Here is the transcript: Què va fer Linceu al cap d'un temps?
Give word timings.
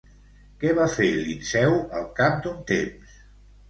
Què 0.63 0.71
va 0.79 0.87
fer 0.95 1.11
Linceu 1.19 1.79
al 2.01 2.11
cap 2.23 2.43
d'un 2.47 2.61
temps? 2.77 3.19